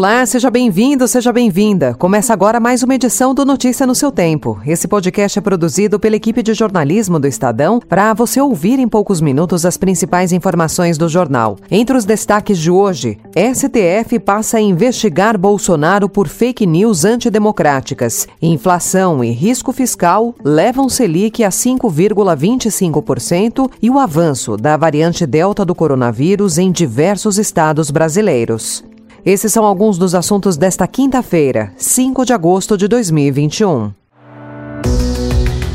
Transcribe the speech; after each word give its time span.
Olá, 0.00 0.24
seja 0.24 0.50
bem-vindo, 0.50 1.06
seja 1.06 1.30
bem-vinda. 1.30 1.92
Começa 1.92 2.32
agora 2.32 2.58
mais 2.58 2.82
uma 2.82 2.94
edição 2.94 3.34
do 3.34 3.44
Notícia 3.44 3.86
no 3.86 3.94
seu 3.94 4.10
tempo. 4.10 4.58
Esse 4.66 4.88
podcast 4.88 5.38
é 5.38 5.42
produzido 5.42 6.00
pela 6.00 6.16
equipe 6.16 6.42
de 6.42 6.54
jornalismo 6.54 7.20
do 7.20 7.26
Estadão 7.26 7.78
para 7.86 8.14
você 8.14 8.40
ouvir 8.40 8.78
em 8.78 8.88
poucos 8.88 9.20
minutos 9.20 9.66
as 9.66 9.76
principais 9.76 10.32
informações 10.32 10.96
do 10.96 11.06
jornal. 11.06 11.58
Entre 11.70 11.94
os 11.94 12.06
destaques 12.06 12.58
de 12.58 12.70
hoje, 12.70 13.18
STF 13.36 14.18
passa 14.20 14.56
a 14.56 14.60
investigar 14.62 15.36
Bolsonaro 15.36 16.08
por 16.08 16.28
fake 16.28 16.64
news 16.64 17.04
antidemocráticas. 17.04 18.26
Inflação 18.40 19.22
e 19.22 19.30
risco 19.32 19.70
fiscal 19.70 20.34
levam 20.42 20.88
Selic 20.88 21.44
a 21.44 21.50
5,25% 21.50 23.70
e 23.82 23.90
o 23.90 23.98
avanço 23.98 24.56
da 24.56 24.78
variante 24.78 25.26
Delta 25.26 25.62
do 25.62 25.74
coronavírus 25.74 26.56
em 26.56 26.72
diversos 26.72 27.36
estados 27.36 27.90
brasileiros. 27.90 28.82
Esses 29.24 29.52
são 29.52 29.64
alguns 29.64 29.98
dos 29.98 30.14
assuntos 30.14 30.56
desta 30.56 30.86
quinta-feira, 30.86 31.72
5 31.76 32.24
de 32.24 32.32
agosto 32.32 32.76
de 32.76 32.88
2021. 32.88 33.92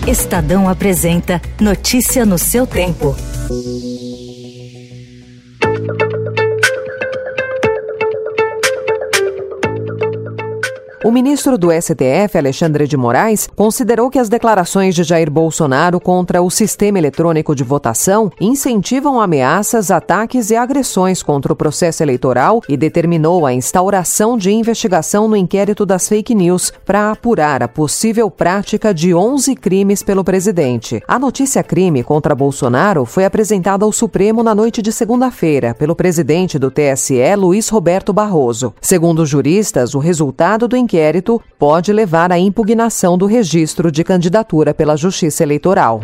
Estadão 0.07 0.69
apresenta 0.69 1.41
Notícia 1.59 2.25
no 2.25 2.37
seu 2.37 2.65
tempo. 2.65 3.15
O 11.05 11.11
ministro 11.11 11.55
do 11.55 11.69
STF, 11.71 12.35
Alexandre 12.35 12.87
de 12.87 12.97
Moraes, 12.97 13.47
considerou 13.55 14.09
que 14.09 14.17
as 14.17 14.27
declarações 14.27 14.95
de 14.95 15.03
Jair 15.03 15.29
Bolsonaro 15.29 15.99
contra 15.99 16.41
o 16.41 16.49
sistema 16.49 16.97
eletrônico 16.97 17.53
de 17.53 17.63
votação 17.63 18.31
incentivam 18.41 19.21
ameaças, 19.21 19.91
ataques 19.91 20.49
e 20.49 20.55
agressões 20.55 21.21
contra 21.21 21.53
o 21.53 21.55
processo 21.55 22.01
eleitoral 22.01 22.59
e 22.67 22.75
determinou 22.75 23.45
a 23.45 23.53
instauração 23.53 24.35
de 24.35 24.49
investigação 24.51 25.27
no 25.27 25.37
inquérito 25.37 25.85
das 25.85 26.09
fake 26.09 26.33
news 26.33 26.73
para 26.83 27.11
apurar 27.11 27.61
a 27.61 27.67
possível 27.67 28.31
prática 28.31 28.91
de 28.91 29.13
11 29.13 29.53
crimes 29.57 30.01
pelo 30.01 30.23
presidente. 30.23 31.03
A 31.07 31.19
notícia 31.19 31.61
crime 31.61 32.01
contra 32.01 32.33
Bolsonaro 32.33 33.05
foi 33.05 33.25
apresentada 33.25 33.85
ao 33.85 33.91
Supremo 33.91 34.41
na 34.41 34.55
noite 34.55 34.81
de 34.81 34.91
segunda-feira 34.91 35.75
pelo 35.75 35.95
presidente 35.95 36.57
do 36.57 36.71
TSE, 36.71 37.35
Luiz 37.37 37.69
Roberto 37.69 38.11
Barroso. 38.11 38.73
Segundo 38.81 39.23
juristas, 39.23 39.93
o 39.93 39.99
resultado 39.99 40.67
do 40.67 40.75
inquérito 40.75 40.94
inquérito 40.95 41.41
pode 41.59 41.91
levar 41.91 42.31
à 42.31 42.39
impugnação 42.39 43.17
do 43.17 43.25
registro 43.25 43.91
de 43.91 44.01
candidatura 44.01 44.73
pela 44.73 44.95
Justiça 44.95 45.43
Eleitoral. 45.43 45.99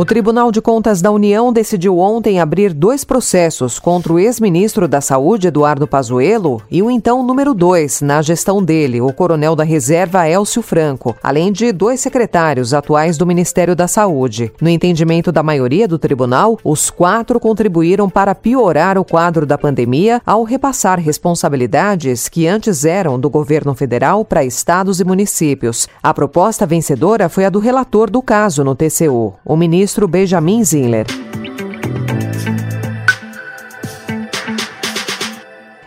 O 0.00 0.04
Tribunal 0.06 0.50
de 0.50 0.62
Contas 0.62 1.02
da 1.02 1.10
União 1.10 1.52
decidiu 1.52 1.98
ontem 1.98 2.40
abrir 2.40 2.72
dois 2.72 3.04
processos 3.04 3.78
contra 3.78 4.10
o 4.10 4.18
ex-ministro 4.18 4.88
da 4.88 4.98
Saúde, 4.98 5.48
Eduardo 5.48 5.86
Pazuello, 5.86 6.62
e 6.70 6.82
o 6.82 6.90
então 6.90 7.22
número 7.22 7.52
dois 7.52 8.00
na 8.00 8.22
gestão 8.22 8.64
dele, 8.64 9.02
o 9.02 9.12
coronel 9.12 9.54
da 9.54 9.62
reserva 9.62 10.26
Elcio 10.26 10.62
Franco, 10.62 11.14
além 11.22 11.52
de 11.52 11.70
dois 11.70 12.00
secretários 12.00 12.72
atuais 12.72 13.18
do 13.18 13.26
Ministério 13.26 13.76
da 13.76 13.86
Saúde. 13.86 14.50
No 14.58 14.70
entendimento 14.70 15.30
da 15.30 15.42
maioria 15.42 15.86
do 15.86 15.98
tribunal, 15.98 16.58
os 16.64 16.88
quatro 16.88 17.38
contribuíram 17.38 18.08
para 18.08 18.34
piorar 18.34 18.96
o 18.96 19.04
quadro 19.04 19.44
da 19.44 19.58
pandemia 19.58 20.22
ao 20.24 20.44
repassar 20.44 20.98
responsabilidades 20.98 22.26
que 22.26 22.46
antes 22.46 22.86
eram 22.86 23.20
do 23.20 23.28
governo 23.28 23.74
federal 23.74 24.24
para 24.24 24.46
estados 24.46 24.98
e 24.98 25.04
municípios. 25.04 25.86
A 26.02 26.14
proposta 26.14 26.64
vencedora 26.64 27.28
foi 27.28 27.44
a 27.44 27.50
do 27.50 27.58
relator 27.58 28.08
do 28.08 28.22
caso 28.22 28.64
no 28.64 28.74
TCU, 28.74 29.34
o 29.44 29.56
ministro 29.58 29.89
ministro 29.90 30.06
Benjamin 30.06 30.64
Zinler. 30.64 31.06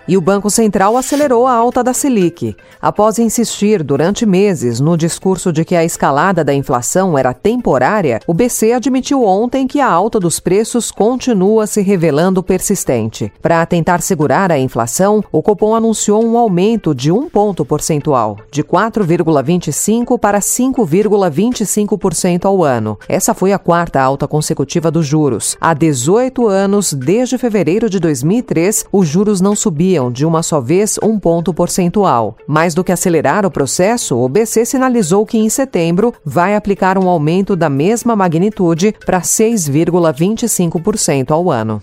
E 0.05 0.17
o 0.17 0.21
Banco 0.21 0.49
Central 0.49 0.97
acelerou 0.97 1.47
a 1.47 1.53
alta 1.53 1.81
da 1.81 1.93
Selic. 1.93 2.57
Após 2.81 3.19
insistir 3.19 3.81
durante 3.81 4.25
meses 4.25 4.81
no 4.81 4.97
discurso 4.97 5.53
de 5.53 5.63
que 5.63 5.75
a 5.75 5.85
escalada 5.85 6.43
da 6.43 6.53
inflação 6.53 7.17
era 7.17 7.33
temporária, 7.33 8.19
o 8.27 8.33
BC 8.33 8.73
admitiu 8.73 9.23
ontem 9.23 9.65
que 9.65 9.79
a 9.79 9.89
alta 9.89 10.19
dos 10.19 10.41
preços 10.41 10.91
continua 10.91 11.65
se 11.65 11.81
revelando 11.81 12.43
persistente. 12.43 13.31
Para 13.41 13.65
tentar 13.65 14.01
segurar 14.01 14.51
a 14.51 14.59
inflação, 14.59 15.23
o 15.31 15.41
Copom 15.41 15.73
anunciou 15.73 16.21
um 16.21 16.37
aumento 16.37 16.93
de 16.93 17.09
um 17.09 17.29
ponto 17.29 17.63
percentual, 17.63 18.39
de 18.51 18.61
4,25% 18.61 20.19
para 20.19 20.39
5,25% 20.39 22.43
ao 22.43 22.61
ano. 22.61 22.99
Essa 23.07 23.33
foi 23.33 23.53
a 23.53 23.59
quarta 23.59 24.01
alta 24.01 24.27
consecutiva 24.27 24.91
dos 24.91 25.07
juros. 25.07 25.55
Há 25.61 25.73
18 25.73 26.45
anos, 26.47 26.91
desde 26.91 27.37
fevereiro 27.37 27.89
de 27.89 27.99
2003, 27.99 28.83
os 28.91 29.07
juros 29.07 29.39
não 29.39 29.55
subiam 29.55 29.92
de 30.11 30.25
uma 30.25 30.43
só 30.43 30.59
vez 30.59 30.99
um 31.01 31.17
ponto 31.19 31.53
percentual. 31.53 32.35
Mais 32.47 32.73
do 32.73 32.83
que 32.83 32.91
acelerar 32.91 33.45
o 33.45 33.51
processo, 33.51 34.17
o 34.17 34.27
BC 34.27 34.65
sinalizou 34.65 35.25
que 35.25 35.37
em 35.37 35.47
setembro 35.49 36.13
vai 36.25 36.55
aplicar 36.55 36.97
um 36.97 37.07
aumento 37.07 37.55
da 37.55 37.69
mesma 37.69 38.15
magnitude 38.15 38.95
para 39.05 39.21
6,25% 39.21 41.29
ao 41.31 41.51
ano. 41.51 41.79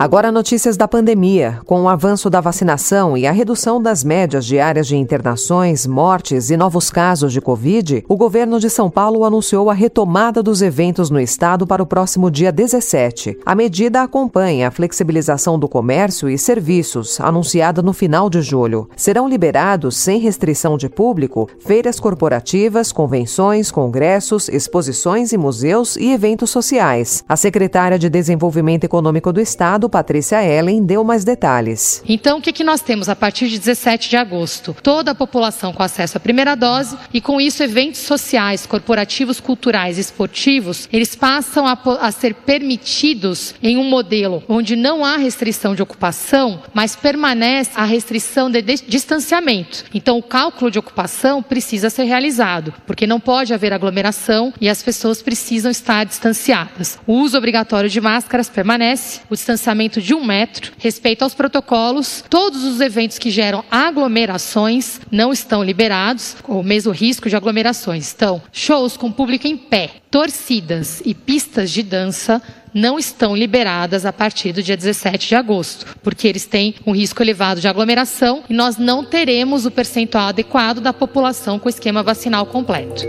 Agora 0.00 0.30
notícias 0.30 0.76
da 0.76 0.86
pandemia. 0.86 1.58
Com 1.66 1.82
o 1.82 1.88
avanço 1.88 2.30
da 2.30 2.40
vacinação 2.40 3.16
e 3.16 3.26
a 3.26 3.32
redução 3.32 3.82
das 3.82 4.04
médias 4.04 4.46
diárias 4.46 4.86
de 4.86 4.96
internações, 4.96 5.88
mortes 5.88 6.50
e 6.50 6.56
novos 6.56 6.88
casos 6.88 7.32
de 7.32 7.40
Covid, 7.40 8.04
o 8.08 8.16
governo 8.16 8.60
de 8.60 8.70
São 8.70 8.88
Paulo 8.88 9.24
anunciou 9.24 9.68
a 9.68 9.74
retomada 9.74 10.40
dos 10.40 10.62
eventos 10.62 11.10
no 11.10 11.18
estado 11.18 11.66
para 11.66 11.82
o 11.82 11.86
próximo 11.86 12.30
dia 12.30 12.52
17. 12.52 13.38
A 13.44 13.56
medida 13.56 14.00
acompanha 14.00 14.68
a 14.68 14.70
flexibilização 14.70 15.58
do 15.58 15.68
comércio 15.68 16.30
e 16.30 16.38
serviços, 16.38 17.20
anunciada 17.20 17.82
no 17.82 17.92
final 17.92 18.30
de 18.30 18.40
julho. 18.40 18.88
Serão 18.94 19.28
liberados, 19.28 19.96
sem 19.96 20.20
restrição 20.20 20.76
de 20.76 20.88
público, 20.88 21.48
feiras 21.58 21.98
corporativas, 21.98 22.92
convenções, 22.92 23.72
congressos, 23.72 24.48
exposições 24.48 25.32
e 25.32 25.36
museus 25.36 25.96
e 25.96 26.12
eventos 26.12 26.50
sociais. 26.50 27.24
A 27.28 27.34
secretária 27.34 27.98
de 27.98 28.08
Desenvolvimento 28.08 28.84
Econômico 28.84 29.32
do 29.32 29.40
Estado, 29.40 29.87
Patrícia 29.88 30.44
Ellen 30.44 30.84
deu 30.84 31.02
mais 31.04 31.24
detalhes. 31.24 32.02
Então, 32.08 32.38
o 32.38 32.42
que, 32.42 32.52
que 32.52 32.64
nós 32.64 32.80
temos 32.80 33.08
a 33.08 33.16
partir 33.16 33.48
de 33.48 33.58
17 33.58 34.10
de 34.10 34.16
agosto? 34.16 34.76
Toda 34.82 35.12
a 35.12 35.14
população 35.14 35.72
com 35.72 35.82
acesso 35.82 36.16
à 36.16 36.20
primeira 36.20 36.54
dose 36.54 36.96
e, 37.12 37.20
com 37.20 37.40
isso, 37.40 37.62
eventos 37.62 38.00
sociais, 38.00 38.66
corporativos, 38.66 39.40
culturais 39.40 39.98
e 39.98 40.00
esportivos, 40.00 40.88
eles 40.92 41.14
passam 41.14 41.66
a, 41.66 41.78
a 42.00 42.10
ser 42.12 42.34
permitidos 42.34 43.54
em 43.62 43.76
um 43.76 43.84
modelo 43.84 44.42
onde 44.48 44.76
não 44.76 45.04
há 45.04 45.16
restrição 45.16 45.74
de 45.74 45.82
ocupação, 45.82 46.62
mas 46.74 46.94
permanece 46.94 47.70
a 47.74 47.84
restrição 47.84 48.50
de, 48.50 48.60
de 48.62 48.76
distanciamento. 48.86 49.84
Então, 49.94 50.18
o 50.18 50.22
cálculo 50.22 50.70
de 50.70 50.78
ocupação 50.78 51.42
precisa 51.42 51.90
ser 51.90 52.04
realizado, 52.04 52.74
porque 52.86 53.06
não 53.06 53.20
pode 53.20 53.54
haver 53.54 53.72
aglomeração 53.72 54.52
e 54.60 54.68
as 54.68 54.82
pessoas 54.82 55.22
precisam 55.22 55.70
estar 55.70 56.04
distanciadas. 56.04 56.98
O 57.06 57.14
uso 57.14 57.38
obrigatório 57.38 57.88
de 57.88 58.00
máscaras 58.00 58.48
permanece, 58.48 59.20
o 59.30 59.34
distanciamento 59.34 59.77
distanciamento 59.78 60.00
de 60.00 60.14
um 60.14 60.24
metro, 60.24 60.72
respeito 60.78 61.22
aos 61.22 61.34
protocolos. 61.34 62.24
Todos 62.28 62.64
os 62.64 62.80
eventos 62.80 63.18
que 63.18 63.30
geram 63.30 63.64
aglomerações 63.70 65.00
não 65.10 65.32
estão 65.32 65.62
liberados, 65.62 66.36
com 66.42 66.58
o 66.58 66.64
mesmo 66.64 66.92
risco 66.92 67.28
de 67.28 67.36
aglomerações. 67.36 68.12
Então, 68.12 68.42
shows 68.52 68.96
com 68.96 69.12
público 69.12 69.46
em 69.46 69.56
pé, 69.56 69.90
torcidas 70.10 71.00
e 71.04 71.14
pistas 71.14 71.70
de 71.70 71.82
dança 71.82 72.42
não 72.74 72.98
estão 72.98 73.34
liberadas 73.34 74.04
a 74.04 74.12
partir 74.12 74.52
do 74.52 74.62
dia 74.62 74.76
17 74.76 75.28
de 75.28 75.34
agosto, 75.34 75.86
porque 76.02 76.28
eles 76.28 76.44
têm 76.44 76.74
um 76.86 76.92
risco 76.92 77.22
elevado 77.22 77.60
de 77.60 77.68
aglomeração 77.68 78.42
e 78.48 78.54
nós 78.54 78.76
não 78.76 79.04
teremos 79.04 79.64
o 79.64 79.70
percentual 79.70 80.28
adequado 80.28 80.80
da 80.80 80.92
população 80.92 81.58
com 81.58 81.68
esquema 81.68 82.02
vacinal 82.02 82.46
completo. 82.46 83.04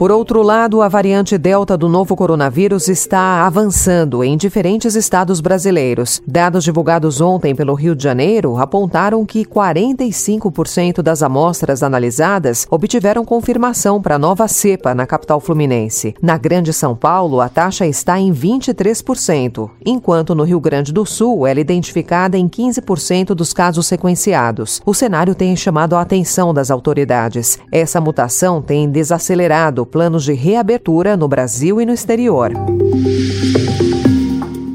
Por 0.00 0.10
outro 0.10 0.40
lado, 0.40 0.80
a 0.80 0.88
variante 0.88 1.36
Delta 1.36 1.76
do 1.76 1.86
novo 1.86 2.16
coronavírus 2.16 2.88
está 2.88 3.44
avançando 3.44 4.24
em 4.24 4.34
diferentes 4.34 4.94
estados 4.94 5.42
brasileiros. 5.42 6.22
Dados 6.26 6.64
divulgados 6.64 7.20
ontem 7.20 7.54
pelo 7.54 7.74
Rio 7.74 7.94
de 7.94 8.02
Janeiro 8.02 8.56
apontaram 8.56 9.26
que 9.26 9.44
45% 9.44 11.02
das 11.02 11.22
amostras 11.22 11.82
analisadas 11.82 12.66
obtiveram 12.70 13.26
confirmação 13.26 14.00
para 14.00 14.14
a 14.14 14.18
nova 14.18 14.48
cepa 14.48 14.94
na 14.94 15.06
capital 15.06 15.38
fluminense. 15.38 16.14
Na 16.22 16.38
Grande 16.38 16.72
São 16.72 16.96
Paulo, 16.96 17.38
a 17.38 17.50
taxa 17.50 17.86
está 17.86 18.18
em 18.18 18.32
23%, 18.32 19.68
enquanto 19.84 20.34
no 20.34 20.44
Rio 20.44 20.60
Grande 20.60 20.94
do 20.94 21.04
Sul 21.04 21.46
ela 21.46 21.60
é 21.60 21.60
identificada 21.60 22.38
em 22.38 22.48
15% 22.48 23.34
dos 23.34 23.52
casos 23.52 23.86
sequenciados. 23.86 24.80
O 24.86 24.94
cenário 24.94 25.34
tem 25.34 25.54
chamado 25.54 25.94
a 25.94 26.00
atenção 26.00 26.54
das 26.54 26.70
autoridades. 26.70 27.58
Essa 27.70 28.00
mutação 28.00 28.62
tem 28.62 28.90
desacelerado 28.90 29.89
planos 29.90 30.24
de 30.24 30.34
reabertura 30.34 31.16
no 31.16 31.28
Brasil 31.28 31.80
e 31.80 31.86
no 31.86 31.92
exterior. 31.92 32.52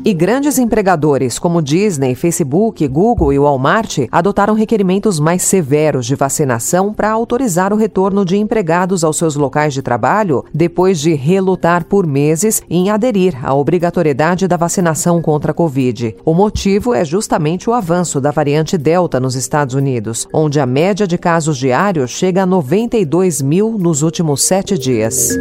E 0.08 0.14
grandes 0.14 0.60
empregadores 0.60 1.40
como 1.40 1.64
Disney, 1.64 2.14
Facebook, 2.14 2.88
Google 2.88 3.34
e 3.34 3.40
Walmart 3.40 4.08
adotaram 4.12 4.54
requerimentos 4.54 5.20
mais 5.20 5.42
severos 5.42 6.06
de 6.06 6.14
vacinação 6.14 6.94
para 6.94 7.10
autorizar 7.10 7.74
o 7.74 7.76
retorno 7.76 8.24
de 8.24 8.38
empregados 8.38 9.04
aos 9.04 9.18
seus 9.18 9.36
locais 9.36 9.74
de 9.74 9.82
trabalho 9.82 10.46
depois 10.54 11.00
de 11.00 11.16
relutar 11.16 11.86
por 11.86 12.06
meses 12.06 12.62
em 12.70 12.92
aderir 12.92 13.36
à 13.44 13.56
obrigatoriedade 13.56 14.48
da 14.48 14.58
vacinação 14.58 15.24
contra 15.24 15.50
a 15.50 15.56
Covid. 15.56 16.16
O 16.24 16.36
motivo 16.36 16.94
é 16.94 17.04
justamente 17.04 17.68
o 17.68 17.74
avanço 17.74 18.22
da 18.22 18.30
variante 18.30 18.78
Delta 18.78 19.20
nos 19.20 19.34
Estados 19.34 19.74
Unidos, 19.74 20.28
onde 20.32 20.60
a 20.60 20.68
média 20.68 21.08
de 21.08 21.18
casos 21.18 21.58
diários 21.58 22.12
chega 22.12 22.44
a 22.44 22.46
92 22.46 23.42
mil 23.42 23.76
nos 23.76 24.04
últimos 24.04 24.44
sete 24.44 24.78
dias. 24.78 25.36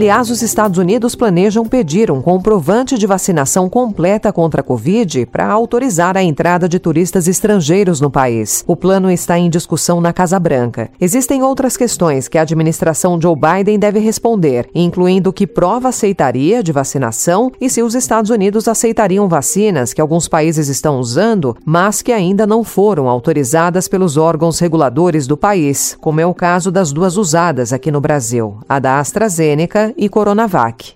Aliás, 0.00 0.30
os 0.30 0.40
Estados 0.40 0.78
Unidos 0.78 1.14
planejam 1.14 1.66
pedir 1.66 2.10
um 2.10 2.22
comprovante 2.22 2.96
de 2.96 3.06
vacinação 3.06 3.68
completa 3.68 4.32
contra 4.32 4.62
a 4.62 4.64
Covid 4.64 5.26
para 5.26 5.46
autorizar 5.46 6.16
a 6.16 6.22
entrada 6.22 6.66
de 6.66 6.78
turistas 6.78 7.28
estrangeiros 7.28 8.00
no 8.00 8.10
país. 8.10 8.64
O 8.66 8.74
plano 8.74 9.10
está 9.10 9.38
em 9.38 9.50
discussão 9.50 10.00
na 10.00 10.10
Casa 10.10 10.40
Branca. 10.40 10.88
Existem 10.98 11.42
outras 11.42 11.76
questões 11.76 12.28
que 12.28 12.38
a 12.38 12.42
administração 12.42 13.20
Joe 13.20 13.36
Biden 13.36 13.78
deve 13.78 13.98
responder, 13.98 14.70
incluindo 14.74 15.34
que 15.34 15.46
prova 15.46 15.90
aceitaria 15.90 16.62
de 16.62 16.72
vacinação 16.72 17.52
e 17.60 17.68
se 17.68 17.82
os 17.82 17.94
Estados 17.94 18.30
Unidos 18.30 18.68
aceitariam 18.68 19.28
vacinas 19.28 19.92
que 19.92 20.00
alguns 20.00 20.26
países 20.26 20.68
estão 20.68 20.98
usando, 20.98 21.54
mas 21.62 22.00
que 22.00 22.10
ainda 22.10 22.46
não 22.46 22.64
foram 22.64 23.06
autorizadas 23.06 23.86
pelos 23.86 24.16
órgãos 24.16 24.60
reguladores 24.60 25.26
do 25.26 25.36
país, 25.36 25.94
como 26.00 26.22
é 26.22 26.24
o 26.24 26.32
caso 26.32 26.70
das 26.70 26.90
duas 26.90 27.18
usadas 27.18 27.70
aqui 27.70 27.90
no 27.90 28.00
Brasil, 28.00 28.56
a 28.66 28.78
da 28.78 28.98
AstraZeneca 28.98 29.89
e 29.96 30.08
Coronavac. 30.08 30.92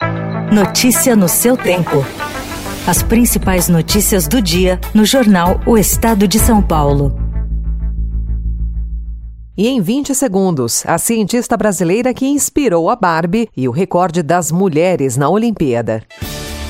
Notícia 0.53 1.17
no 1.17 1.29
seu 1.29 1.57
tempo. 1.57 2.05
As 2.87 3.03
principais 3.03 3.69
notícias 3.69 4.29
do 4.29 4.43
dia 4.43 4.79
no 4.93 5.05
jornal 5.05 5.61
O 5.67 5.79
Estado 5.79 6.29
de 6.29 6.39
São 6.39 6.61
Paulo. 6.63 7.19
E 9.57 9.69
em 9.69 9.81
20 9.81 10.15
segundos, 10.15 10.85
a 10.85 10.99
cientista 10.99 11.57
brasileira 11.57 12.13
que 12.13 12.27
inspirou 12.27 12.91
a 12.91 12.97
Barbie 12.97 13.49
e 13.57 13.69
o 13.69 13.71
recorde 13.71 14.23
das 14.23 14.51
mulheres 14.51 15.17
na 15.17 15.29
Olimpíada. 15.29 16.03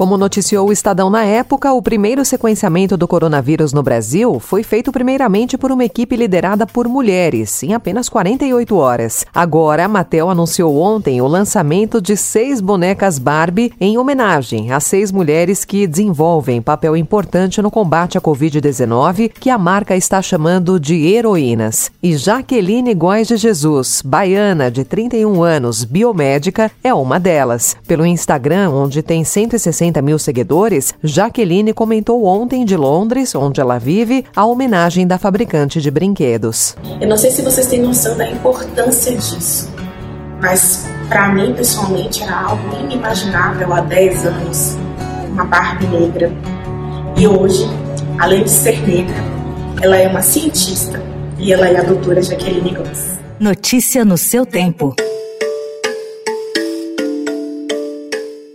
Como 0.00 0.16
noticiou 0.16 0.66
o 0.66 0.72
Estadão 0.72 1.10
na 1.10 1.24
época, 1.24 1.74
o 1.74 1.82
primeiro 1.82 2.24
sequenciamento 2.24 2.96
do 2.96 3.06
coronavírus 3.06 3.74
no 3.74 3.82
Brasil 3.82 4.40
foi 4.40 4.62
feito 4.62 4.90
primeiramente 4.90 5.58
por 5.58 5.70
uma 5.70 5.84
equipe 5.84 6.16
liderada 6.16 6.66
por 6.66 6.88
mulheres, 6.88 7.62
em 7.62 7.74
apenas 7.74 8.08
48 8.08 8.74
horas. 8.76 9.26
Agora, 9.34 9.84
a 9.84 9.88
Mattel 9.88 10.30
anunciou 10.30 10.80
ontem 10.80 11.20
o 11.20 11.26
lançamento 11.26 12.00
de 12.00 12.16
seis 12.16 12.62
bonecas 12.62 13.18
Barbie 13.18 13.74
em 13.78 13.98
homenagem 13.98 14.72
a 14.72 14.80
seis 14.80 15.12
mulheres 15.12 15.66
que 15.66 15.86
desenvolvem 15.86 16.62
papel 16.62 16.96
importante 16.96 17.60
no 17.60 17.70
combate 17.70 18.16
à 18.16 18.22
Covid-19, 18.22 19.30
que 19.38 19.50
a 19.50 19.58
marca 19.58 19.94
está 19.94 20.22
chamando 20.22 20.80
de 20.80 21.08
heroínas. 21.08 21.92
E 22.02 22.16
Jaqueline 22.16 22.94
Góes 22.94 23.28
de 23.28 23.36
Jesus, 23.36 24.00
baiana 24.02 24.70
de 24.70 24.82
31 24.82 25.42
anos, 25.42 25.84
biomédica, 25.84 26.72
é 26.82 26.94
uma 26.94 27.20
delas. 27.20 27.76
Pelo 27.86 28.06
Instagram, 28.06 28.70
onde 28.70 29.02
tem 29.02 29.24
160 29.24 29.89
40 29.90 30.02
mil 30.02 30.18
seguidores, 30.18 30.94
Jaqueline 31.02 31.72
comentou 31.72 32.24
ontem 32.24 32.64
de 32.64 32.76
Londres, 32.76 33.34
onde 33.34 33.60
ela 33.60 33.78
vive, 33.78 34.24
a 34.34 34.44
homenagem 34.44 35.06
da 35.06 35.18
fabricante 35.18 35.80
de 35.80 35.90
brinquedos. 35.90 36.76
Eu 37.00 37.08
não 37.08 37.16
sei 37.16 37.30
se 37.30 37.42
vocês 37.42 37.66
têm 37.66 37.82
noção 37.82 38.16
da 38.16 38.28
importância 38.28 39.14
disso, 39.16 39.70
mas 40.40 40.86
para 41.08 41.32
mim, 41.32 41.52
pessoalmente, 41.54 42.22
era 42.22 42.40
algo 42.40 42.62
inimaginável 42.84 43.72
há 43.72 43.80
10 43.80 44.26
anos 44.26 44.76
uma 45.28 45.44
Barbie 45.44 45.86
negra. 45.86 46.32
E 47.16 47.26
hoje, 47.26 47.68
além 48.18 48.44
de 48.44 48.50
ser 48.50 48.80
negra, 48.86 49.16
ela 49.82 49.96
é 49.96 50.08
uma 50.08 50.22
cientista 50.22 51.02
e 51.38 51.52
ela 51.52 51.68
é 51.68 51.78
a 51.78 51.82
doutora 51.82 52.22
Jaqueline 52.22 52.74
Gomes. 52.74 53.18
Notícia 53.38 54.04
no 54.04 54.16
seu 54.16 54.44
tempo. 54.44 54.94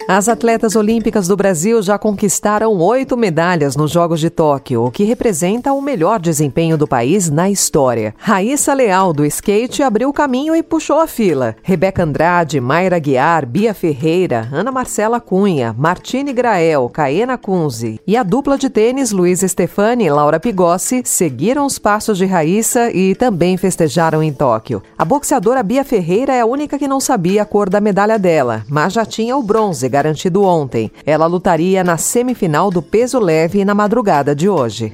As 0.07 0.29
atletas 0.29 0.75
olímpicas 0.75 1.27
do 1.27 1.35
Brasil 1.35 1.81
já 1.81 1.97
conquistaram 1.97 2.71
oito 2.77 3.17
medalhas 3.17 3.75
nos 3.75 3.89
Jogos 3.89 4.19
de 4.19 4.29
Tóquio, 4.29 4.83
o 4.83 4.91
que 4.91 5.03
representa 5.03 5.73
o 5.73 5.81
melhor 5.81 6.19
desempenho 6.19 6.77
do 6.77 6.87
país 6.87 7.27
na 7.31 7.49
história. 7.49 8.13
Raíssa 8.15 8.71
Leal, 8.75 9.11
do 9.11 9.25
skate, 9.25 9.81
abriu 9.81 10.07
o 10.07 10.13
caminho 10.13 10.55
e 10.55 10.61
puxou 10.61 10.99
a 10.99 11.07
fila. 11.07 11.55
Rebeca 11.63 12.03
Andrade, 12.03 12.61
Mayra 12.61 12.99
Guiar, 12.99 13.47
Bia 13.47 13.73
Ferreira, 13.73 14.47
Ana 14.51 14.71
Marcela 14.71 15.19
Cunha, 15.19 15.73
Martine 15.75 16.33
Grael, 16.33 16.87
Caena 16.87 17.35
Kunze 17.35 17.99
e 18.05 18.15
a 18.15 18.21
dupla 18.21 18.59
de 18.59 18.69
tênis 18.69 19.11
Luiz 19.11 19.39
Stefani 19.39 20.05
e 20.05 20.09
Laura 20.11 20.39
Pigossi 20.39 21.01
seguiram 21.03 21.65
os 21.65 21.79
passos 21.79 22.19
de 22.19 22.27
Raíssa 22.27 22.91
e 22.91 23.15
também 23.15 23.57
festejaram 23.57 24.21
em 24.21 24.31
Tóquio. 24.31 24.83
A 24.95 25.03
boxeadora 25.03 25.63
Bia 25.63 25.83
Ferreira 25.83 26.31
é 26.31 26.41
a 26.41 26.45
única 26.45 26.77
que 26.77 26.87
não 26.87 26.99
sabia 26.99 27.41
a 27.41 27.45
cor 27.45 27.71
da 27.71 27.81
medalha 27.81 28.19
dela, 28.19 28.63
mas 28.69 28.93
já 28.93 29.03
tinha 29.03 29.35
o 29.35 29.41
bronze 29.41 29.94
garantido 29.95 30.43
ontem. 30.43 30.91
Ela 31.05 31.25
lutaria 31.25 31.81
na 31.81 31.95
semifinal 31.95 32.69
do 32.69 32.81
peso 32.81 33.17
leve 33.17 33.63
na 33.63 33.73
madrugada 33.73 34.35
de 34.35 34.49
hoje. 34.49 34.93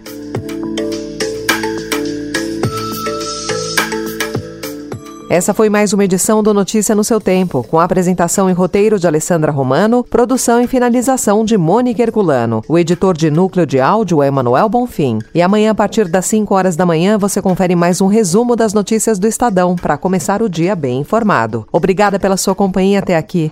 Essa 5.28 5.54
foi 5.54 5.70
mais 5.70 5.92
uma 5.94 6.04
edição 6.04 6.44
do 6.44 6.54
Notícia 6.54 6.94
no 6.94 7.06
seu 7.06 7.20
tempo, 7.20 7.64
com 7.64 7.80
a 7.80 7.86
apresentação 7.86 8.50
e 8.50 8.54
roteiro 8.54 9.00
de 9.00 9.08
Alessandra 9.08 9.50
Romano, 9.50 10.04
produção 10.04 10.62
e 10.62 10.68
finalização 10.68 11.46
de 11.46 11.58
Mônica 11.58 12.04
Herculano. 12.04 12.62
O 12.68 12.78
editor 12.78 13.16
de 13.16 13.32
núcleo 13.32 13.66
de 13.66 13.80
áudio 13.80 14.22
é 14.22 14.30
Manuel 14.30 14.68
Bonfim. 14.68 15.20
E 15.34 15.42
amanhã, 15.42 15.72
a 15.72 15.76
partir 15.76 16.08
das 16.10 16.26
5 16.26 16.54
horas 16.54 16.76
da 16.76 16.86
manhã, 16.86 17.18
você 17.18 17.42
confere 17.42 17.76
mais 17.78 18.02
um 18.02 18.08
resumo 18.08 18.58
das 18.58 18.74
notícias 18.74 19.18
do 19.18 19.26
Estadão 19.26 19.76
para 19.76 19.98
começar 19.98 20.44
o 20.44 20.50
dia 20.50 20.76
bem 20.76 21.00
informado. 21.00 21.66
Obrigada 21.72 22.20
pela 22.20 22.36
sua 22.36 22.54
companhia 22.54 23.00
até 23.00 23.16
aqui. 23.16 23.52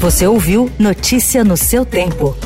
Você 0.00 0.26
ouviu 0.26 0.70
Notícia 0.78 1.42
no 1.42 1.56
seu 1.56 1.86
tempo. 1.86 2.36